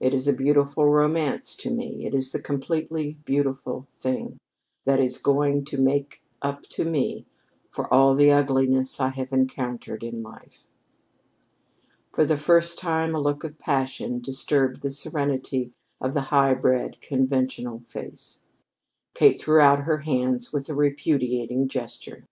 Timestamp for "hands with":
19.98-20.70